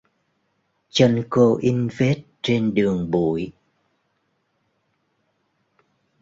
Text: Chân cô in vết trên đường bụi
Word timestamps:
Chân 0.89 1.23
cô 1.29 1.57
in 1.61 1.89
vết 1.97 2.23
trên 2.41 2.73
đường 2.73 3.11
bụi 3.11 3.51